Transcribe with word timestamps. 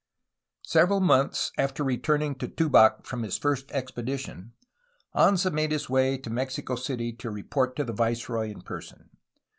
Several 0.65 0.99
months 0.99 1.51
after 1.59 1.83
returning 1.83 2.33
to 2.39 2.47
Tubac 2.47 3.05
from 3.05 3.21
his 3.21 3.37
first 3.37 3.65
ex 3.71 3.91
pedition, 3.91 4.53
Anza 5.15 5.53
made 5.53 5.71
his 5.71 5.91
way 5.91 6.17
to 6.17 6.31
Mexico 6.31 6.75
City 6.75 7.13
to 7.13 7.29
report 7.29 7.75
to 7.75 7.83
the 7.83 7.93
viceroy 7.93 8.49
in 8.49 8.63
person. 8.63 9.11